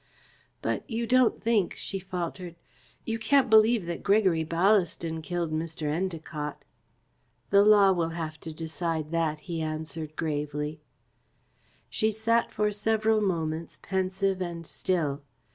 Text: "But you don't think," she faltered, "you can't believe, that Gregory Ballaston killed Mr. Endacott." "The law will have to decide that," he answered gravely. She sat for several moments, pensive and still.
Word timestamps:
"But 0.63 0.89
you 0.89 1.05
don't 1.05 1.43
think," 1.43 1.75
she 1.75 1.99
faltered, 1.99 2.55
"you 3.05 3.19
can't 3.19 3.51
believe, 3.51 3.85
that 3.85 4.01
Gregory 4.01 4.43
Ballaston 4.43 5.21
killed 5.21 5.51
Mr. 5.53 5.83
Endacott." 5.85 6.55
"The 7.51 7.63
law 7.63 7.91
will 7.91 8.09
have 8.09 8.39
to 8.39 8.51
decide 8.51 9.11
that," 9.11 9.41
he 9.41 9.61
answered 9.61 10.15
gravely. 10.15 10.81
She 11.87 12.11
sat 12.11 12.51
for 12.51 12.71
several 12.71 13.21
moments, 13.21 13.77
pensive 13.83 14.41
and 14.41 14.65
still. 14.65 15.21